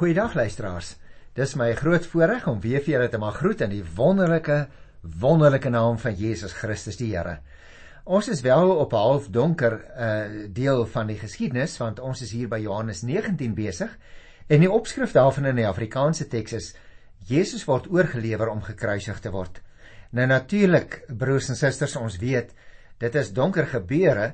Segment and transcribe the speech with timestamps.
[0.00, 0.94] Goeiedag luisteraars.
[1.36, 4.62] Dis my groot voorreg om weer vir julle te mag groet in die wonderlike
[5.20, 7.34] wonderlike naam van Jesus Christus die Here.
[8.08, 9.76] Ons is wel op 'n half donker
[10.06, 13.92] uh deel van die geskiedenis want ons is hier by Johannes 19 besig
[14.48, 16.74] en die opskrif daarvan in die Afrikaanse teks is
[17.28, 19.60] Jesus word oorgelewer om gekruisig te word.
[20.12, 22.54] Nou natuurlik broers en susters ons weet
[22.98, 24.32] dit is donker gebeure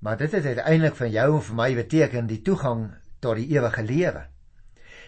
[0.00, 3.82] maar dit het uiteindelik van jou en vir my beteken die toegang tot die ewige
[3.82, 4.33] lewe.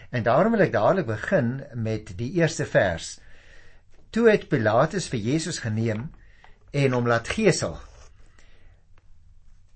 [0.09, 3.17] En daarom wil ek dadelik begin met die eerste vers.
[4.09, 6.07] Toe het Pilatus vir Jesus geneem
[6.71, 7.77] en hom laat gesel.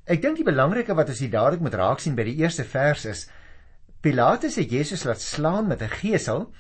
[0.06, 3.06] Ek dink die belangrike wat ons hier dadelik moet raak sien by die eerste vers
[3.06, 3.28] is
[4.02, 6.52] Pilatus het Jesus laat slaan met 'n gesel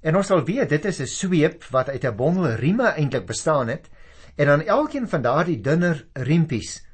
[0.00, 3.68] en ons sal weet dit is 'n sweep wat uit 'n bondel rieme eintlik bestaan
[3.68, 3.90] het
[4.36, 6.86] en aan elkeen van daardie dunner riempies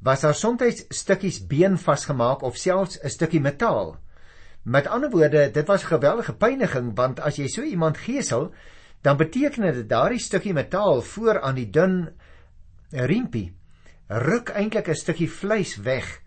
[0.00, 3.96] was daar soms stukkies been vasgemaak of selfs 'n stukkie metaal.
[4.68, 8.50] Met ander woorde, dit was geweldige pyniging want as jy so iemand gesel,
[9.00, 12.10] dan beteken dit daardie stukkie metaal voor aan die dun
[12.92, 13.54] riempie
[14.08, 16.20] ruk eintlik 'n stukkie vleis weg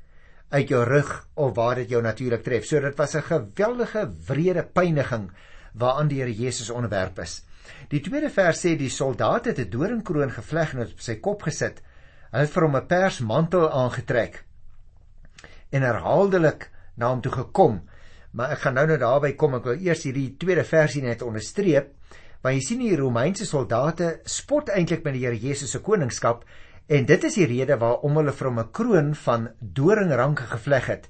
[0.49, 2.65] uit jou rug of waar dit jou natuurlik tref.
[2.65, 5.31] So dit was 'n geweldige wrede pyniging
[5.73, 7.45] waaraan die Here Jesus onderwerp is.
[7.89, 11.81] Die tweede vers sê die soldaat het 'n doringkroon gevleg en op sy kop gesit.
[12.31, 14.45] Hulle het vir hom 'n persmantel aangetrek
[15.69, 17.81] en herhaaldelik na hom toe gekom
[18.31, 21.91] maar ek gaan nou net daarby kom ek wil eers hierdie tweede versie net onderstreep.
[22.41, 26.45] Want jy sien die Romeinse soldate spot eintlik met die Here Jesus se koningskap
[26.91, 31.09] en dit is die rede waarom hulle vir hom 'n kroon van doringranke gevleg het.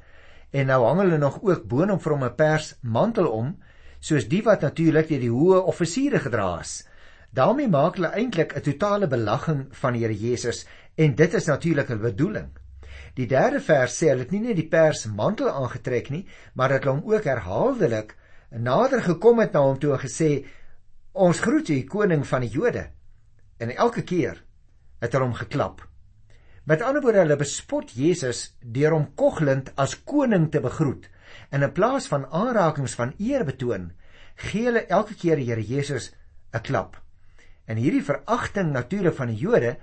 [0.51, 3.55] En nou hang hulle nog ook boonop vir hom 'n pers mantel om
[3.99, 6.87] soos die wat natuurlik deur die hoë offisiere gedra is.
[7.33, 10.65] Daarmee maak hulle eintlik 'n totale belagging van die Here Jesus
[10.97, 12.60] en dit is natuurlik hulle bedoeling
[13.15, 16.23] Die derde vers sê hulle het nie net die pers mantel aangetrek nie,
[16.55, 18.15] maar dat hulle hom ook herhaaldelik
[18.51, 20.31] nader gekom het na hom toe en gesê
[21.11, 22.87] ons groet u koning van die Jode.
[23.59, 24.43] En elke keer
[25.01, 25.81] het hulle hom geklap.
[26.63, 31.07] Met ander woorde hulle bespot Jesus deur hom koggelend as koning te begroet.
[31.49, 33.91] En in plaas van aanrakings van eer betoon,
[34.35, 36.11] gee hulle elke keer die Here Jesus
[36.53, 37.01] 'n klap.
[37.65, 39.77] En hierdie veragting natuurlik van die Jode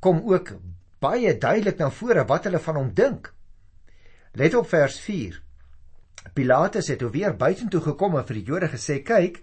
[0.00, 0.52] kom ook
[1.00, 3.32] baie duidelik na vore wat hulle van hom dink.
[4.36, 5.40] Let op vers 4.
[6.36, 9.40] Pilatus het weer buitentoe gekom en vir die Jode gesê: "Kyk,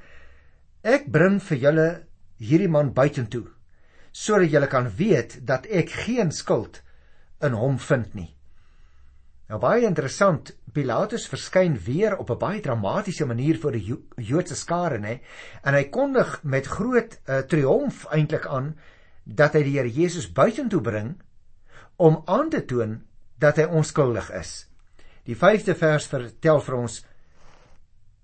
[0.84, 1.88] ek bring vir julle
[2.38, 3.48] hierdie man buitentoe
[4.18, 6.82] sodat julle kan weet dat ek geen skuld
[7.42, 8.38] in hom vind nie."
[9.48, 15.00] Nou baie interessant, Pilatus verskyn weer op 'n baie dramatiese manier voor die Joodse skare,
[15.00, 15.20] nê?
[15.64, 18.76] En hy kondig met groot uh, triomf eintlik aan
[19.24, 21.16] dat hy die Here Jesus buitentoe bring
[21.98, 23.00] om aan te toon
[23.42, 24.66] dat hy onskuldig is.
[25.28, 27.02] Die 5de vers vertel vir ons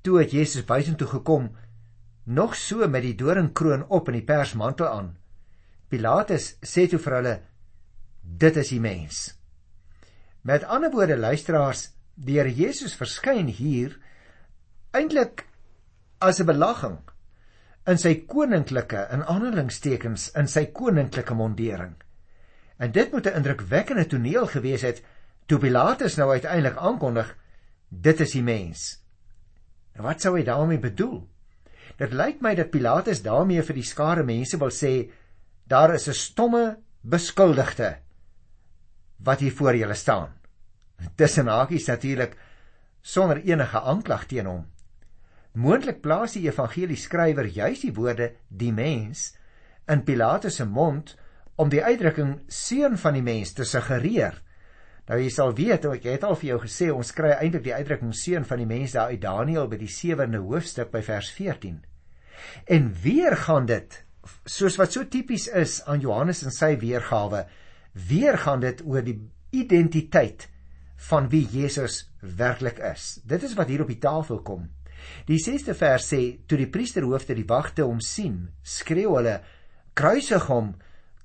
[0.03, 1.49] toe het Jesus buitentoe gekom
[2.23, 5.09] nog so met die doringkroon op en die persmantel aan.
[5.91, 7.35] Pilatus sê toe vir hulle
[8.23, 9.23] dit is die mens.
[10.43, 13.97] Met ander woorde luisteraars, die Here Jesus verskyn hier
[14.93, 15.45] eintlik
[16.19, 16.99] as 'n belagging
[17.87, 21.95] in sy koninklike in aanhalingstekens in sy koninklike mondering.
[22.77, 25.03] En dit moet 'n indrukwekkende toneel gewees het
[25.45, 27.37] toe Pilatus nou uiteindelik aankondig
[27.89, 29.03] dit is die mens.
[29.93, 31.27] En wat sou hy daarmee bedoel?
[31.97, 35.11] Dit lyk my dat Pilatus daarmee vir die skare mense wil sê
[35.67, 37.97] daar is 'n stomme beskuldigde
[39.23, 40.29] wat hier voor julle staan.
[41.15, 42.37] Tussen hakies natuurlik
[43.01, 44.65] sonder enige aanklag teen hom.
[45.53, 49.35] Moontlik plaas die evangelie skrywer juis die woorde die mens
[49.87, 51.15] in Pilatus se mond
[51.55, 54.39] om die uitdrukking seun van die mens te suggereer.
[55.09, 58.13] Nou jy sal weet, ek het al vir jou gesê ons kry eintlik die uitdrukking
[58.15, 61.81] seun van die mens daar uit Daniël by die 7de hoofstuk by vers 14.
[62.71, 63.99] En weer gaan dit
[64.47, 67.43] soos wat so tipies is aan Johannes en sy weergawe,
[68.07, 69.17] weer gaan dit oor die
[69.53, 70.47] identiteit
[71.09, 73.19] van wie Jesus werklik is.
[73.27, 74.69] Dit is wat hier op die tafel kom.
[75.27, 79.41] Die 6de vers sê toe die priesterhoofde die wagte hom sien, skreeu hulle:
[79.93, 80.73] "Kruisig hom!"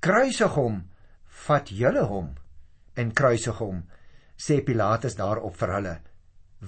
[0.01, 0.83] Kruisig hom
[1.47, 2.29] vat julle hom
[3.03, 3.81] en kruisig hom
[4.39, 5.95] sê Pilatus daarop vir hulle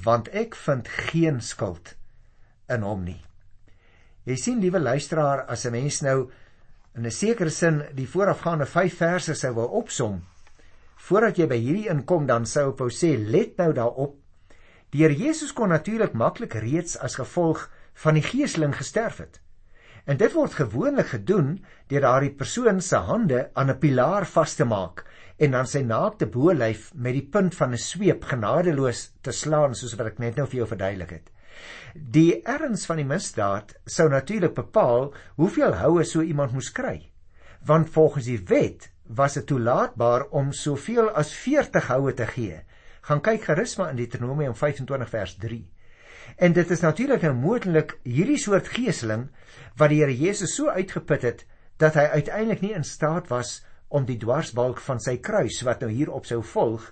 [0.06, 1.92] want ek vind geen skuld
[2.70, 3.20] in hom nie.
[4.26, 6.30] Jy sien liewe luisteraar as 'n mens nou
[6.96, 10.22] in 'n sekere sin die voorafgaande 5 verse sou wou opsom
[10.96, 14.16] voordat jy by hierdie inkom dan sou ek wou sê let nou daarop.
[14.90, 19.40] Die Here Jesus kon natuurlik maklik reeds as gevolg van die geeseling gesterf het
[20.04, 21.58] En dit word gewoonlik gedoen
[21.88, 25.04] deur daardie persoon se hande aan 'n pilaar vas te maak
[25.38, 29.96] en dan sy naakte bolyf met die punt van 'n sweep genadeloos te slaan soos
[29.96, 31.30] wat ek net nou vir jou verduidelik het.
[31.94, 37.10] Die erns van die misdaad sou natuurlik bepaal hoeveel houe so iemand moes kry.
[37.66, 42.60] Want volgens die wet was dit toelaatbaar om soveel as 40 houe te gee.
[43.00, 45.68] Gaan kyk gerus maar in Deuteronomium 25 vers 3.
[46.36, 49.28] En dit is natuurlik nou moontlik hierdie soort geeseling
[49.76, 51.46] wat die Here Jesus so uitgeput het
[51.80, 55.90] dat hy uiteindelik nie in staat was om die dwarsbalk van sy kruis wat nou
[55.90, 56.90] hier op sou volg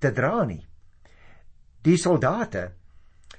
[0.00, 0.62] te dra nie.
[1.84, 2.70] Die soldate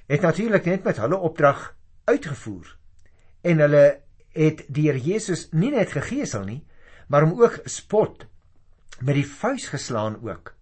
[0.06, 1.72] het natuurlik net met hulle opdrag
[2.04, 2.76] uitgevoer
[3.42, 3.84] en hulle
[4.36, 6.62] het die Here Jesus nie net gegeesel nie,
[7.08, 8.26] maar hom ook spot
[9.00, 10.54] met die vuis geslaan ook.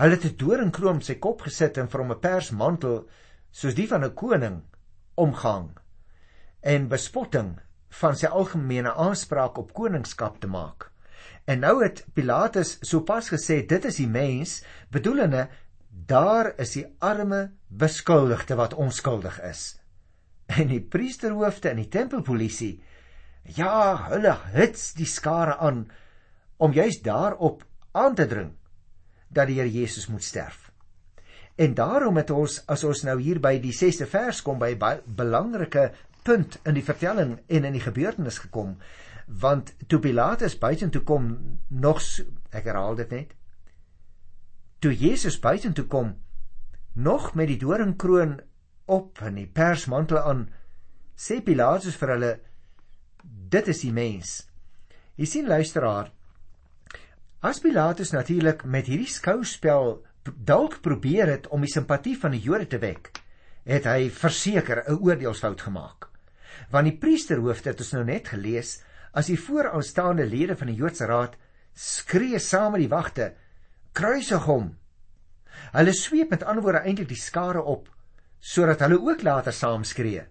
[0.00, 3.08] Hulle het 'n doringkroon op sy kop gesit en vir hom 'n persmantel
[3.50, 4.62] soos die van 'n koning
[5.14, 5.70] omgehang
[6.60, 7.58] en bespotting
[8.00, 10.90] van sy algemene aanspraak op koningskap te maak.
[11.44, 15.48] En nou het Pilatus sopas gesê dit is die mens, bedoelende
[15.88, 19.80] daar is die arme beskuldigde wat onskuldig is.
[20.46, 22.82] En die priesterhoofde en die tempelpolisie
[23.42, 25.88] ja, hulle hits die skare aan
[26.60, 28.52] om juis daarop aan te dring
[29.28, 30.69] dat die Here Jesus moet sterf.
[31.60, 35.02] En daarom het ons as ons nou hier by die 6ste vers kom by 'n
[35.06, 35.90] belangrike
[36.24, 38.78] punt in die vertelling en in die gebeurtenis gekom.
[39.26, 42.00] Want toe Pilatus buitentoe kom nog
[42.50, 43.36] ek herhaal dit net
[44.80, 46.14] toe Jesus buitentoe kom
[46.92, 48.38] nog met die doringkroon
[48.90, 50.46] op en die persmantel aan
[51.20, 52.30] sê Pilatus vir hulle
[53.52, 54.30] dit is die mens.
[55.20, 56.08] Jy sien luisteraar
[57.44, 62.66] as Pilatus natuurlik met hierdie skouspel dalk probeer het om die simpatie van die Jode
[62.68, 63.12] te wek
[63.68, 66.08] het hy verseker 'n oordeelsfout gemaak.
[66.70, 68.82] Want die priesterhoofde het ons nou net gelees
[69.12, 71.36] as die vooraanstaande lede van die Joodse raad
[71.74, 73.34] skree saam met die wagte
[73.92, 74.76] kruisig hom!
[75.72, 77.88] Hulle sweep met ander woorde eintlik die skare op
[78.40, 80.24] sodat hulle ook later saam skree.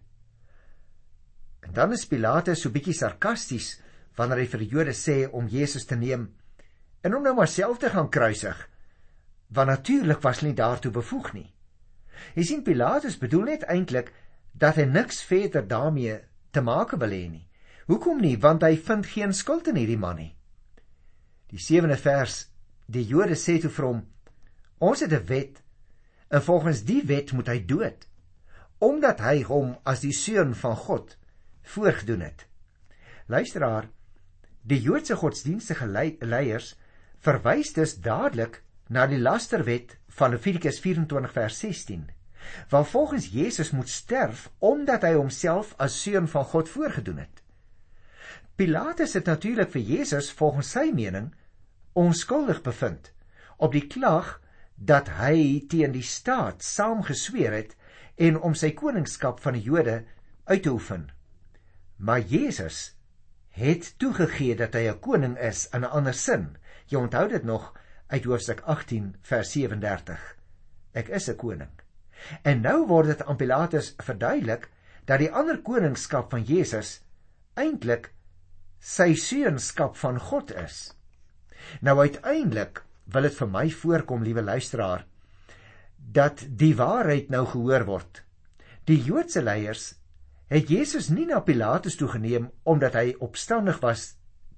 [1.62, 3.82] En dan is Pilate so bietjie sarkasties
[4.18, 6.30] wanneer hy vir die Jode sê om Jesus te neem
[7.04, 8.70] en hom nou maar self te gaan kruisig
[9.50, 11.50] want natuurlik was hy nie daartoe bevoeg nie
[12.36, 14.12] jy sien Pilatus bedoel net eintlik
[14.60, 16.20] dat hy niks verder daarmee
[16.52, 17.46] te maak wil hê nie.
[17.90, 18.36] Hoekom nie?
[18.38, 20.32] Want hy vind geen skuld in hierdie man nie.
[21.50, 22.44] Die 7de vers,
[22.86, 24.02] die Jode sê toe vir hom:
[24.80, 25.64] Ons het 'n wet
[26.30, 28.08] en volgens die wet moet hy dood
[28.80, 31.18] omdat hy hom as die seun van God
[31.62, 32.48] voorgedoen het.
[33.28, 33.90] Luisteraar,
[34.64, 35.86] die Joodse godsdienstige
[36.22, 36.78] leiers
[37.20, 42.08] verwys dus dadelik na die lasterwet van Levitikus 24 vers 16
[42.70, 47.42] want volgens Jesus moet sterf omdat hy homself as seun van God voorgedoen het.
[48.56, 51.30] Pilatus het natuurlik vir Jesus volgens sy mening
[52.00, 53.12] onskuldig bevind
[53.58, 54.38] op die klag
[54.76, 57.76] dat hy teen die staat saamgesweer het
[58.16, 60.02] en om sy koningskap van die Jode
[60.48, 61.10] uit te oefen.
[61.98, 62.96] Maar Jesus
[63.56, 66.58] het toegegee dat hy 'n koning is in 'n ander sin.
[66.88, 67.74] Jy onthou dit nog
[68.10, 70.22] uit Hoofstuk 18 vers 37.
[70.98, 71.74] Ek is 'n koning.
[72.44, 74.70] En nou word dit aan Pilatus verduidelik
[75.06, 77.02] dat die ander koningskap van Jesus
[77.54, 78.12] eintlik
[78.80, 80.94] sy seunskap van God is.
[81.82, 85.06] Nou uiteindelik wil dit vir my voorkom, liewe luisteraar,
[85.98, 88.24] dat die waarheid nou gehoor word.
[88.86, 89.96] Die Joodse leiers
[90.50, 94.16] het Jesus nie na Pilatus toe geneem omdat hy opstandig was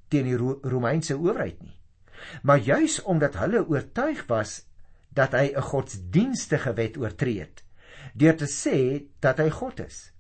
[0.08, 1.81] teen die Romeinse owerheid nie,
[2.44, 4.62] maar juis omdat hulle oortuig was
[5.10, 7.64] dat hy 'n godsdienstige wet oortree het
[8.14, 10.12] deur te sê dat hy God is.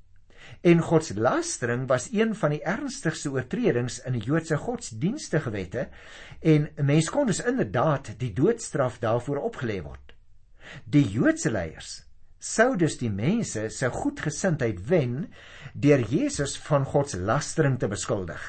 [0.62, 5.88] En godslastering was een van die ernstigste oortredings in die Joodse godsdienstige wette
[6.40, 10.16] en mens kon dus inderdaad die doodstraf daarvoor opgelê word.
[10.86, 12.04] Die Joodse leiers
[12.42, 15.34] sou dus die mense se goedgesindheid wen
[15.74, 18.42] deur Jesus van godslastering te beskuldig.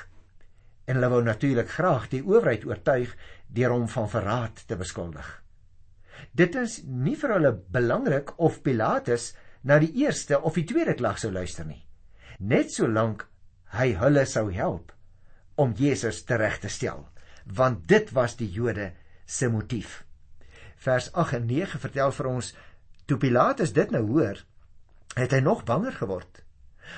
[0.86, 3.14] En hulle wou natuurlik graag die owerheid oortuig
[3.46, 5.28] deur hom van verraad te beskuldig.
[6.32, 11.20] Dit is nie vir hulle belangrik of Pilatus na die eerste of die tweede klag
[11.22, 11.82] sou luister nie.
[12.38, 13.26] Net solank
[13.76, 14.92] hy hulle sou help
[15.60, 17.04] om Jesus tereg te stel,
[17.46, 18.92] want dit was die Jode
[19.26, 20.02] se motief.
[20.82, 22.52] Vers 8 en 9 vertel vir ons
[23.06, 24.40] toe Pilatus dit nou hoor,
[25.14, 26.42] het hy nog banger geword.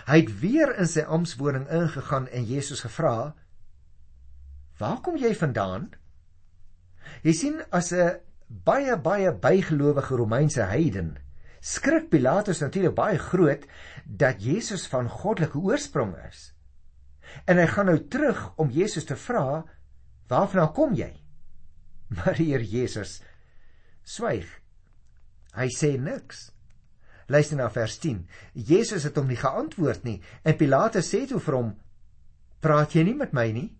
[0.08, 3.34] Hy het weer in sy amptswoning ingegaan en Jesus gevra:
[4.78, 5.90] "Waar kom jy vandaan?"
[7.22, 11.18] Jy sien as 'n baie baie bygelowige Romeinse heiden
[11.64, 13.64] skrik Pilatus natuurlik baie groot
[14.04, 16.50] dat Jesus van goddelike oorsprong is.
[17.48, 19.64] En hy gaan nou terug om Jesus te vra,
[20.28, 21.12] "Waarvan kom jy?"
[22.16, 23.22] Maar hier Jesus
[24.02, 24.60] swyg.
[25.54, 26.52] Hy sê niks.
[27.26, 28.26] Luister na vers 10.
[28.52, 31.74] Jesus het hom nie geantwoord nie en Pilatus sê toe vir hom:
[32.60, 33.70] "Praat jy nie met my nie?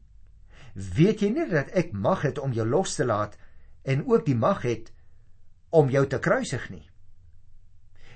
[0.75, 3.38] Weet jy nie dat ek mag het om jou los te laat
[3.87, 4.90] en ook die mag het
[5.71, 6.90] om jou te kruisig nie?"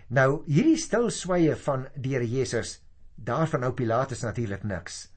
[0.09, 2.81] Nou, hierdie stil sweye van die Here Jesus,
[3.15, 5.11] daarvan nou Pilatus natuurlik niks.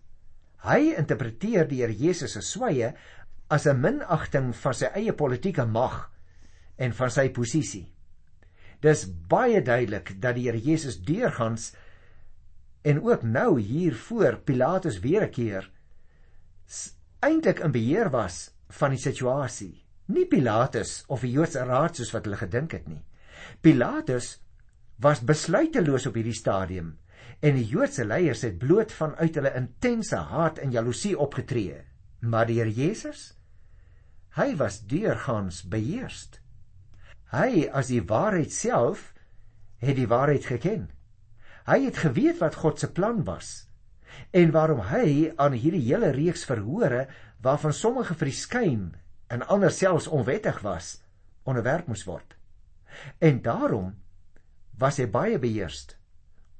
[0.68, 2.94] Hy interpreteer die Here Jesus se sweye
[3.50, 6.12] as 'n minagting van sy eie politieke mag
[6.78, 7.88] en van sy posisie.
[8.82, 11.74] Dis baie duidelik dat die Here Jesus deurgangs
[12.84, 15.72] en ook nou hier voor Pilatus weer 'n keer
[17.22, 18.50] eintlik in beheer was
[18.80, 19.84] van die situasie.
[20.12, 23.04] Nie Pilatus of die Joodse raad soos wat hulle gedink het nie.
[23.62, 24.40] Pilatus
[25.02, 26.96] was besluiteloos op hierdie stadium
[27.42, 31.80] en die Joodse leiers het bloot vanuit hulle intense haat en jaloesie opgetree.
[32.22, 33.32] Maar die Here Jesus,
[34.38, 36.40] hy was deurgangs beheerst.
[37.34, 39.12] Hy as die waarheid self
[39.82, 40.90] het die waarheid geken.
[41.66, 43.71] Hy het geweet wat God se plan was
[44.32, 47.08] en waarom hy aan hierdie hele reeks verhore
[47.42, 48.92] waarvan sommige verskyn
[49.32, 51.00] en ander selfs onwettig was
[51.44, 52.36] onderwerp moes word.
[53.20, 53.96] En daarom
[54.78, 55.98] was hy baie beheerst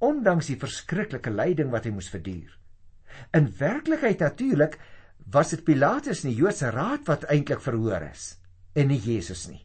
[0.02, 2.50] ondanks die verskriklike lyding wat hy moes verduur.
[3.38, 4.80] In werklikheid natuurlik
[5.32, 8.32] was dit Pilatus en die Joodse raad wat eintlik verhoor is
[8.74, 9.62] en nie Jesus nie.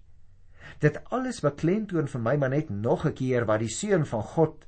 [0.83, 4.67] Dit alles beklemtoon vir my maar net nog 'n keer wat die seun van God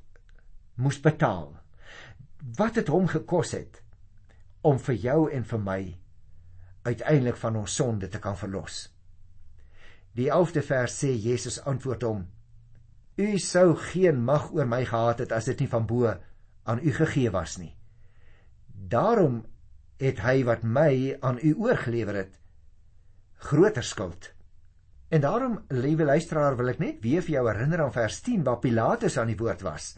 [0.75, 1.59] moes betaal.
[2.39, 3.81] Wat dit hom gekos het
[4.61, 5.81] om vir jou en vir my
[6.87, 8.87] uiteindelik van ons sonde te kan verlos.
[10.15, 12.25] Die 11de vers sê Jesus antwoord hom:
[13.19, 16.15] U sou geen mag oor my gehad het as dit nie van bo
[16.63, 17.75] aan u gegee was nie.
[18.67, 19.43] Daarom
[19.99, 22.39] het hy wat my aan u oorgelewer het
[23.39, 24.31] groter skuld.
[25.09, 28.59] En daarom, liewe luisteraar, wil ek net weer vir jou herinner aan vers 10 waar
[28.61, 29.95] Pilatus aan die woord was.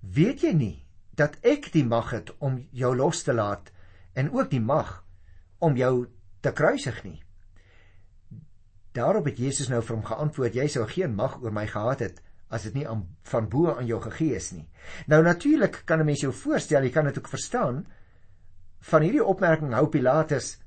[0.00, 0.85] Weet jy nie
[1.16, 3.72] dat ek die mag het om jou los te laat
[4.14, 5.02] en ook die mag
[5.58, 6.06] om jou
[6.40, 7.20] te kruisig nie?
[8.96, 12.22] Daarop het Jesus nou vir hom geantwoord: Jy sou geen mag oor my gehad het
[12.48, 14.68] as dit nie aan van bo aan jou gegee is nie.
[15.10, 17.86] Nou natuurlik kan 'n mens jou voorstel, jy kan dit ook verstaan.
[18.80, 20.58] Van hierdie opmerking hou Pilatus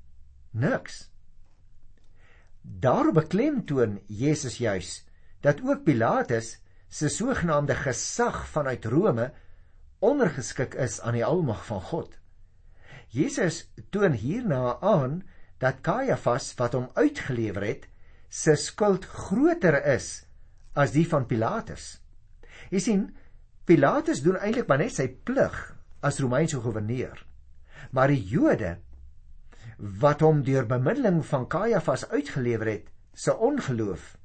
[0.51, 1.10] niks.
[2.62, 5.06] Daarop beklemtoon Jesus juis
[5.41, 9.32] dat ook Pilatus se sogenaamde gesag vanuit Rome
[10.00, 12.15] ondergeskik is aan die almag van God.
[13.10, 15.22] Jesus toon hierna aan
[15.60, 17.88] dat Kajafas wat hom uitgelewer het,
[18.29, 20.25] se skuld groter is
[20.77, 21.98] as die van Pilatus.
[22.70, 23.08] Jy sien,
[23.65, 25.58] Pilatus doen eintlik maar net sy plig
[26.06, 27.18] as Romeinse goewerneur.
[27.91, 28.77] Maar die Jode
[29.79, 34.15] wat hom deur bemiddeling van Kajafas uitgelewer het, se ongeloof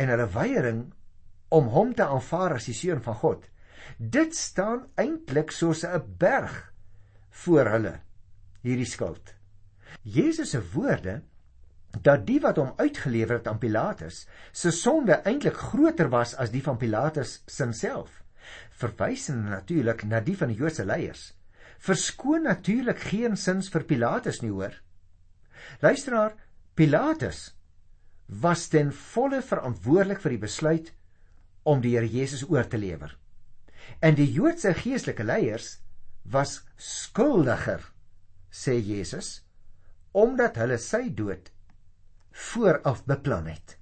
[0.00, 0.82] en hulle weiering
[1.50, 3.46] om hom te aanvaar as die seun van God.
[3.98, 6.72] Dit staan eintlik soos 'n berg
[7.44, 8.00] voor hulle
[8.62, 9.34] hierdie skuld.
[10.02, 11.22] Jesus se woorde
[12.02, 16.62] dat die wat hom uitgelewer het aan Pilatus se sonde eintlik groter was as die
[16.62, 18.22] van Pilatus self
[18.70, 21.34] verwys natuurlik na die van die Joodse leiers
[21.78, 24.78] verskoon natuurlik geen sins vir Pilatus nie hoor
[25.80, 26.34] Luisteraar,
[26.74, 27.54] Pilatus
[28.26, 30.92] was ten volle verantwoordelik vir die besluit
[31.62, 33.16] om die Here Jesus oor te lewer.
[33.98, 35.78] En die Joodse geestelike leiers
[36.22, 37.82] was skuldiger,
[38.50, 39.42] sê Jesus,
[40.12, 41.50] omdat hulle sy dood
[42.50, 43.76] vooraf beplan het.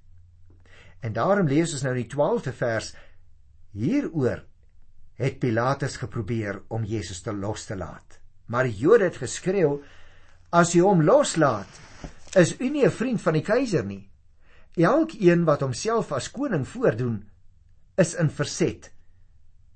[0.99, 2.93] En daarom lees ons nou in die 12de vers
[3.77, 4.43] hieroor
[5.19, 8.19] het Pilatus geprobeer om Jesus te los te laat.
[8.47, 9.79] Maar die Jode het geskreeu
[10.49, 11.69] As jy hom loslaat,
[12.33, 14.09] is u nie 'n vriend van die keiser nie.
[14.73, 17.29] Elkeen wat homself as koning voordoen,
[17.97, 18.91] is in verset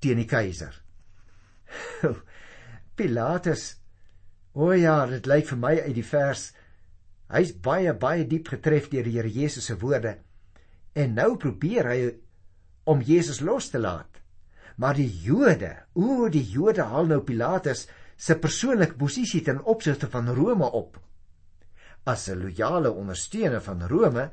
[0.04, 0.76] teen die keiser.
[2.98, 3.72] Pilatus.
[4.54, 6.52] O ja, dit lyk vir my uit die vers
[7.34, 10.18] hy's baie baie diep getref deur die Here Jesus se woorde.
[10.94, 11.98] En nou probeer hy
[12.90, 14.20] om Jesus los te laat.
[14.76, 20.30] Maar die Jode, o die Jode haal nou Pilatus se persoonlike posisie ten opsigte van
[20.34, 20.98] Rome op.
[22.06, 24.30] As 'n loyale ondersteuner van Rome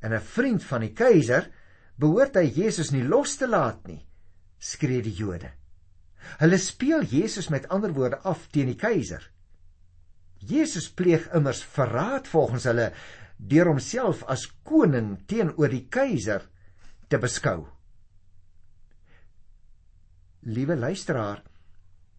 [0.00, 1.50] en 'n vriend van die keiser,
[1.96, 4.04] behoort hy Jesus nie los te laat nie,
[4.62, 5.50] skree die Jode.
[6.38, 9.24] Hulle speel Jesus met ander woorde af teen die keiser.
[10.38, 12.90] Jesus pleeg immers verraad volgens hulle
[13.36, 16.46] deur homself as koning teenoor die keiser
[17.10, 17.64] te beskou.
[20.42, 21.42] Liewe luisteraar,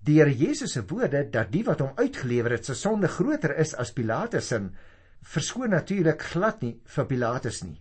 [0.03, 3.71] Die Here Jesus se woorde dat die wat hom uitgelewer het se sonde groter is
[3.79, 4.57] as Pilatus se,
[5.23, 7.77] verskoon natuurlik glad nie vir Pilatus nie.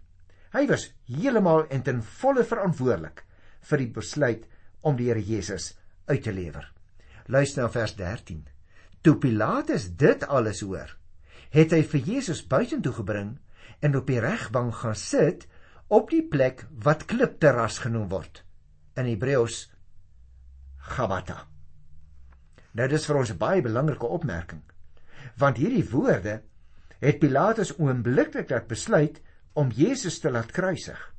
[0.55, 3.25] Hy was heeltemal en ten volle verantwoordelik
[3.71, 4.47] vir die besluit
[4.83, 5.73] om die Here Jesus
[6.07, 6.67] uit te lewer.
[7.27, 8.43] Luister na vers 13.
[9.03, 10.97] Toe Pilatus dit alles hoor,
[11.51, 13.37] het hy vir Jesus buitentoe gebring
[13.83, 15.47] en op die regbank gaan sit
[15.93, 18.43] op die plek wat klipterras genoem word
[18.97, 19.67] in Hebreëus
[20.93, 21.43] Gabata.
[22.73, 24.63] Nou dis vir ons 'n baie belangrike opmerking.
[25.37, 26.43] Want hierdie woorde
[27.01, 29.21] het Pilatus oombliklik laat besluit
[29.53, 31.12] om Jesus te laat kruisig.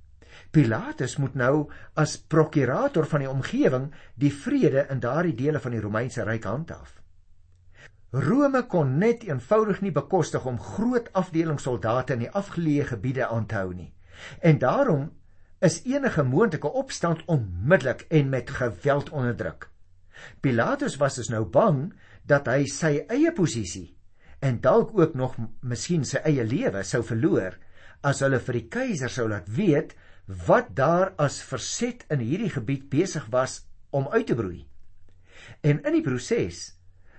[0.53, 1.53] Pilatus moet nou
[1.97, 3.87] as prokurator van die omgewing
[4.21, 6.99] die vrede in daardie dele van die Romeinse ryk handhaaf.
[8.13, 13.47] Rome kon net eenvoudig nie bekostig om groot afdelings soldate in die afgeleë gebiede aan
[13.49, 13.89] te hou nie.
[14.45, 15.09] En daarom
[15.65, 19.71] is enige moontlike opstand onmiddellik en met geweld onderdruk.
[20.45, 21.87] Pilatus was dus nou bang
[22.29, 23.95] dat hy sy eie posisie
[24.43, 27.57] en dalk ook nog miskien sy eie lewe sou verloor
[28.05, 29.95] as hulle vir die keiser sou laat weet
[30.25, 34.63] wat daar as verset in hierdie gebied besig was om uit te broei.
[35.61, 36.73] En in die proses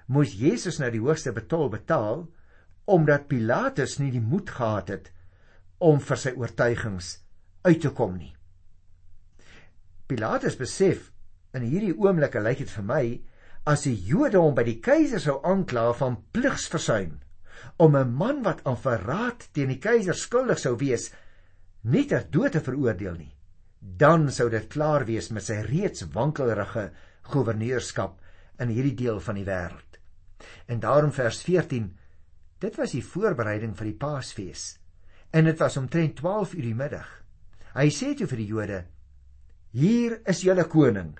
[0.06, 2.24] moes Jesus nou die hoogste betol betaal
[2.84, 5.10] omdat Pilatus nie die moed gehad het
[5.84, 7.10] om vir sy oortuigings
[7.64, 8.32] uit te kom nie.
[10.08, 11.10] Pilatus besef
[11.56, 13.04] in hierdie oomblik lyk dit vir my
[13.68, 17.20] as die Jode hom by die keiser sou aankla van pligsversuim
[17.80, 21.10] om 'n man wat aan verraad teen die keiser skuldig sou wees
[21.84, 23.34] nie ter dood te veroordeel nie
[23.84, 26.88] dan sou dit klaar wees met sy reeds wankelrige
[27.28, 28.16] gouverneurskap
[28.64, 29.98] in hierdie deel van die wêreld.
[30.68, 31.90] En daarom vers 14
[32.64, 34.64] dit was die voorbereiding vir die paasfees
[35.36, 37.08] en dit was omtrent 12 uur die middag.
[37.74, 38.80] Hy sê toe vir die Jode
[39.74, 41.16] hier is julle koning.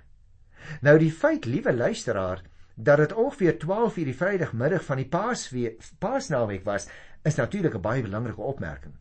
[0.86, 2.40] Nou die feit, liewe luisteraar,
[2.74, 6.86] dat dit ongeveer 12 uur die Vrydagmiddag van die Paasweek, Paasnaweek was,
[7.26, 8.94] is natuurlik 'n baie belangrike opmerking.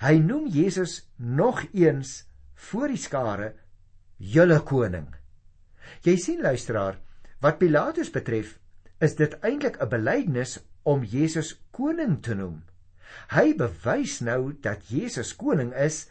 [0.00, 2.24] Hy noem Jesus nog eens
[2.54, 3.54] voor die skare
[4.16, 5.08] julle koning.
[6.02, 6.98] Jy sien luisteraar,
[7.44, 8.56] wat Pilatus betref,
[9.00, 12.62] is dit eintlik 'n belydenis om Jesus koning te noem.
[13.30, 16.08] Hy bewys nou dat Jesus koning is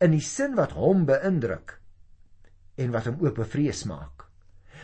[0.00, 1.80] in die sin wat hom beïndruk
[2.78, 4.26] en wat hom ook bevrees maak.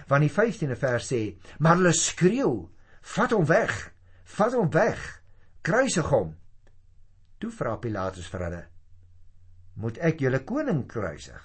[0.09, 2.69] Want die 15de vers sê: "Maar hulle skreeu:
[3.01, 3.93] Vat hom weg!
[4.25, 5.23] Vat hom weg!
[5.63, 6.35] Kruisig hom!"
[7.45, 8.63] Toe vra Pilatus vir hulle:
[9.77, 11.43] "Moet ek julle koning kruisig?"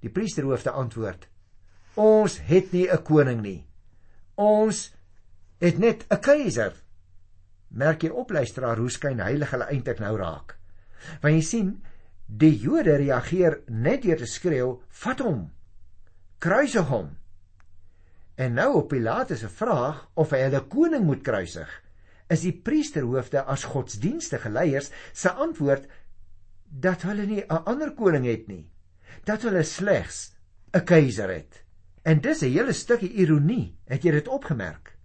[0.00, 1.26] Die priesterhoofde antwoord:
[2.00, 3.66] "Ons het nie 'n koning nie.
[4.36, 4.94] Ons
[5.60, 6.72] het net 'n keiser."
[7.68, 10.56] Merk jy op luisteraar hoe skyn heilig hulle eintlik nou raak.
[11.20, 11.82] Want jy sien,
[12.26, 15.50] Die Jode reageer net deur te skreeu: "Vat hom!
[16.38, 17.18] Kruisig hom!"
[18.36, 21.82] En nou op Pilatus se vraag of hy hulle koning moet kruisig,
[22.32, 25.86] is die priesterhoofde as godsdienstige leiers se antwoord
[26.66, 28.70] dat hulle nie 'n ander koning het nie,
[29.24, 30.34] dat hulle slegs
[30.72, 31.62] 'n keiser het.
[32.02, 34.96] En dis 'n hele stukkie ironie, het jy dit opgemerk?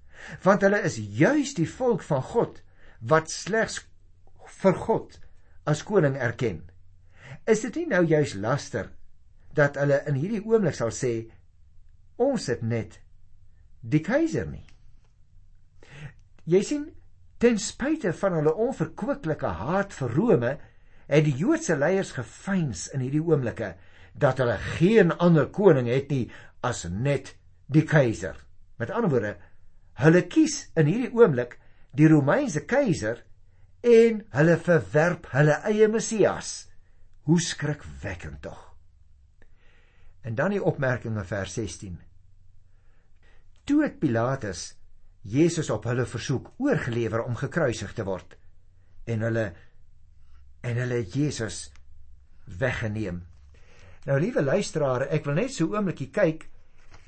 [0.43, 2.61] Want hulle is juis die volk van God
[2.99, 3.87] wat slegs
[4.45, 5.19] vir God
[5.65, 6.69] as koning erken.
[7.45, 8.91] Is dit nie nou juis laster
[9.53, 11.31] dat hulle in hierdie oomblik sal sê
[12.15, 12.99] ons het net
[13.81, 14.65] die keiser nie.
[16.45, 16.85] Jy sien
[17.41, 20.51] ten spyte van hulle onverkwikkelike haat vir Rome
[21.07, 23.73] het die Joodse leiers gefeins in hierdie oomblikke
[24.13, 26.27] dat hulle geen ander koning het nie
[26.61, 27.33] as net
[27.71, 28.35] die keiser.
[28.77, 29.31] Met ander woorde,
[30.03, 31.57] hulle kies in hierdie oomblik
[31.97, 33.23] die Romeinse keiser
[33.81, 36.69] en hulle verwerp hulle eie Messias.
[37.25, 38.61] Hoe skrikwekkend tog.
[40.21, 41.97] En dan die opmerking in vers 16.
[43.65, 44.71] Toe het Pilatus
[45.21, 48.37] Jesus op hulle versoek oorgelewer om gekruisig te word
[49.05, 49.51] en hulle
[50.61, 51.71] en hulle het Jesus
[52.45, 53.21] weggeneem.
[54.05, 56.49] Nou liewe luisteraars, ek wil net so 'n oombliekie kyk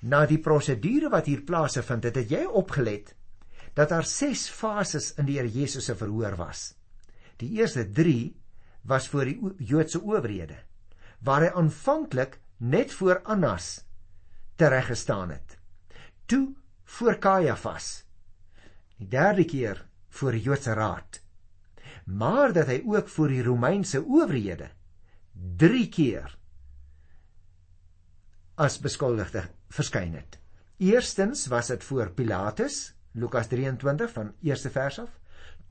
[0.01, 2.03] na die prosedure wat hier plaasvind.
[2.03, 3.15] Het, het jy opgelet
[3.73, 6.75] dat daar 6 fases in die Here Jesus se verhoor was?
[7.37, 7.85] Die eerste
[8.83, 10.57] was voor die Joodse owerhede
[11.23, 13.85] waar hy aanvanklik net voor Annas
[14.55, 15.57] tereg gestaan het.
[16.25, 16.53] Toe
[16.93, 18.03] voor Kajafas.
[18.99, 19.81] Die derde keer
[20.13, 21.19] voor die Joodse raad.
[22.05, 24.69] Maar dat hy ook voor die Romeinse owerhede
[25.57, 26.35] 3 keer
[28.55, 30.37] as beskuldigde verskyn het.
[30.77, 35.09] Eerstens was dit voor Pilatus, Lukas 23 van eerste vers af,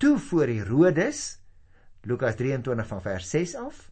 [0.02, 1.38] toe voor Herodes
[2.02, 3.90] Lukas 23 van vers 6 af.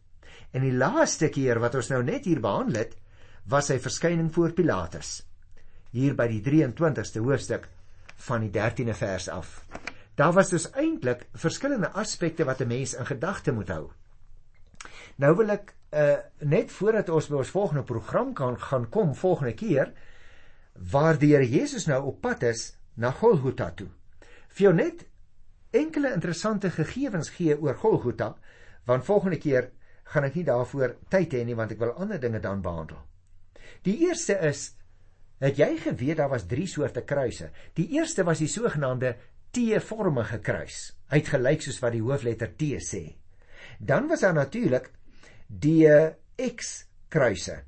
[0.51, 2.97] En die laaste keer wat ons nou net hier behandel het,
[3.47, 5.21] was sy verskyning voor Pilatus.
[5.91, 7.67] Hier by die 23ste hoofstuk
[8.27, 9.65] van die 13de vers af.
[10.15, 13.91] Daar was dus eintlik verskillende aspekte wat 'n mens in gedagte moet hou.
[15.15, 19.53] Nou wil ek uh net voordat ons by ons volgende program kan gaan kom volgende
[19.53, 19.93] keer
[20.91, 23.87] waar die Here Jesus nou op pad is na Golgotha toe.
[24.47, 25.05] Vir jou net
[25.71, 28.35] enkele interessante gegevens gee oor Golgotha,
[28.85, 29.71] want volgende keer
[30.03, 32.99] gaan ek nie daarvoor tyd hê nie want ek wil ander dinge dan behandel.
[33.83, 34.71] Die eerste is
[35.41, 37.49] het jy geweet daar was 3 soorte kruise.
[37.73, 39.15] Die eerste was die sogenaamde
[39.51, 40.93] T-vormige kruis.
[41.11, 43.03] Hy het gelyk soos wat die hoofletter T sê.
[43.79, 44.91] Dan was daar natuurlik
[45.47, 45.89] die
[46.37, 47.63] X kruise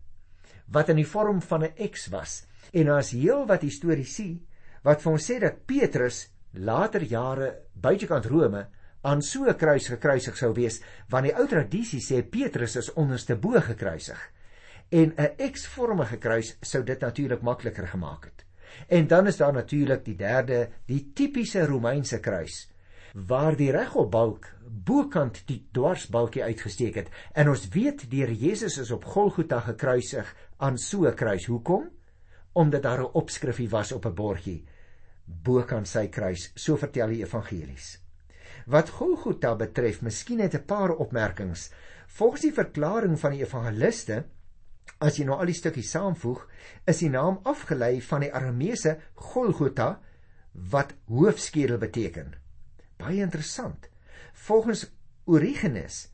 [0.73, 2.45] wat in die vorm van 'n X was.
[2.71, 4.39] En daar's heel wat historiese
[4.83, 8.67] wat vir ons sê dat Petrus later jare buitekant Rome
[9.01, 13.35] aan so 'n kruis gekruisig sou wees, want die ou tradisie sê Petrus is onderste
[13.35, 14.32] bo gekruisig.
[14.93, 18.45] En 'n X-vormige kruis sou dit natuurlik makliker gemaak het.
[18.87, 22.69] En dan is daar natuurlik die derde, die tipiese Romeinse kruis
[23.13, 29.05] waar die regopbalk bokant die dwarsbalkie uitgesteek het en ons weet Here Jesus is op
[29.05, 31.45] Golgotha gekruisig aan so 'n kruis.
[31.45, 31.89] Hoekom?
[32.53, 34.65] Omdat daar 'n opskrifie was op 'n bordjie
[35.25, 37.99] bokant sy kruis, so vertel die evangelies.
[38.65, 41.71] Wat Golgotha betref, miskien net 'n paar opmerkings.
[42.07, 44.25] Volgens die verklaring van die evangeliste,
[45.03, 46.45] as jy nou al die stukkies saamvoeg,
[46.87, 48.97] is die naam afgelei van die Arameese
[49.33, 49.97] Golgotha
[50.71, 52.33] wat hoofskedel beteken.
[53.01, 53.89] Baie interessant.
[54.47, 54.85] Volgens
[55.25, 56.07] Origenes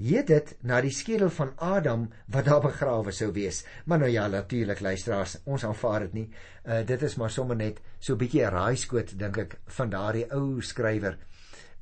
[0.00, 3.62] heet dit na die skedel van Adam wat daar begrawe sou wees.
[3.86, 6.26] Maar nou ja, natuurlik luisteraars, ons aanvaar dit nie.
[6.64, 10.26] Uh dit is maar sommer net so 'n bietjie 'n raaiskoot dink ek van daardie
[10.32, 11.18] ou skrywer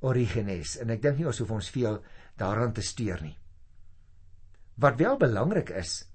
[0.01, 2.03] Origenes en ek dink nie ons hoef ons veel
[2.37, 3.38] daaraan te steur nie.
[4.77, 6.12] Wat wel belangrik is,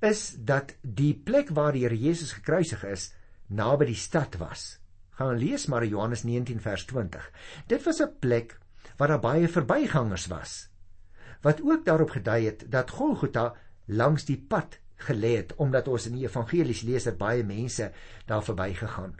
[0.00, 3.12] is dat die plek waar die Here Jesus gekruisig is,
[3.46, 4.78] naby die stad was.
[5.10, 7.30] Gaan lees maar Johannes 19 vers 20.
[7.66, 8.58] Dit was 'n plek
[8.96, 10.74] waar daar baie verbygangers was
[11.44, 16.16] wat ook daarop gedui het dat Golgotha langs die pad gelê het omdat ons in
[16.16, 17.90] die evangelies lees dat baie mense
[18.26, 19.12] daar verbygegaan.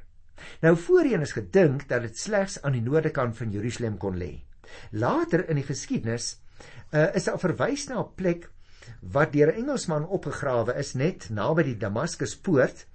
[0.65, 4.33] Nou voorheen is gedink dat dit slegs aan die noorde kant van Jerusalem kon lê.
[4.91, 6.31] Later in die geskiedenis
[6.91, 8.49] uh, is daar verwys na 'n plek
[9.13, 12.87] wat deur 'n Engelsman opgegrawe is net naby die Damaskuspoort.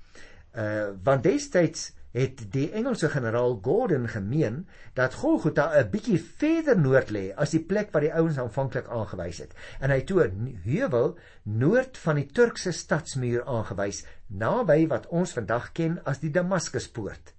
[0.55, 7.09] Uh want destyds het die Engelse generaal Gordon gemeen dat Golgotha 'n bietjie verder noord
[7.09, 9.53] lê as die plek wat die ouens aanvanklik aangewys het.
[9.79, 15.71] En hy toe 'n heuwel noord van die Turkse stadsmuur aangewys, naby wat ons vandag
[15.71, 17.33] ken as die Damaskuspoort.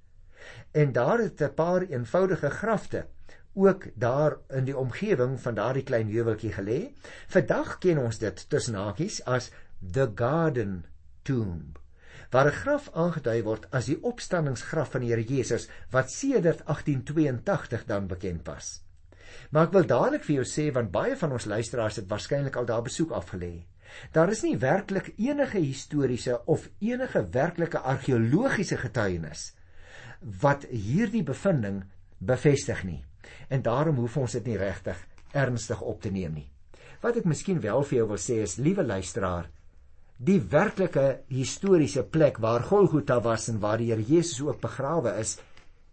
[0.72, 3.06] En daar het 'n paar eenvoudige grafte
[3.54, 6.80] ook daar in die omgewing van daardie klein heuweltjie gelê.
[7.28, 10.84] Vandag ken ons dit tussen hakies as the Garden
[11.22, 11.80] Tomb
[12.30, 17.84] waar 'n graf aangedui word as die opstanningsgraf van die Here Jesus wat sedert 1882
[17.86, 18.82] dan bekend was.
[19.50, 22.64] Maar ek wil dadelik vir jou sê want baie van ons luisteraars het waarskynlik al
[22.64, 23.66] daar besoek afgelê.
[24.12, 29.52] Daar is nie werklik enige historiese of enige werklike argeologiese getuienis
[30.20, 31.84] wat hierdie bevinding
[32.18, 33.04] bevestig nie.
[33.48, 34.98] En daarom hoef ons dit nie regtig
[35.32, 36.48] ernstig op te neem nie.
[37.00, 39.48] Wat ek miskien wel vir jou wil sê is, liewe luisteraar,
[40.20, 45.38] die werklike historiese plek waar Golgotha was en waar die Here Jesus ook begrawe is,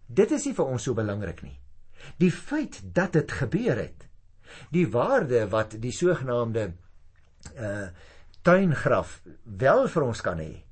[0.06, 1.56] dit is nie vir ons so belangrik nie.
[2.20, 4.04] Die feit dat dit gebeur het,
[4.72, 6.70] die waarde wat die sogenaamde
[7.56, 7.88] uh
[8.46, 9.18] tuingraf
[9.60, 10.62] wel vir ons kan hê,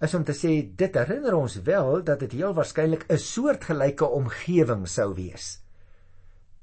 [0.00, 4.86] is om te sê dit herinner ons wel dat dit heel waarskynlik 'n soortgelyke omgewing
[4.88, 5.58] sou wees.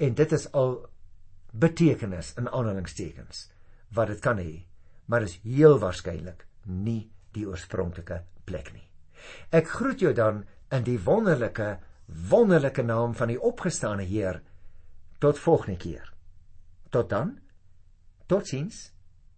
[0.03, 0.75] En dit is al
[1.53, 3.47] betekenis in aanhalingstekens
[3.93, 4.63] wat dit kan hê
[5.05, 8.85] maar is heel waarskynlik nie die oorspronklike plek nie.
[9.51, 11.77] Ek groet jou dan in die wonderlike
[12.29, 14.41] wonderlike naam van die opgestane Heer
[15.23, 16.09] tot volgende keer.
[16.91, 17.37] Tot dan.
[18.27, 18.92] Totsiens.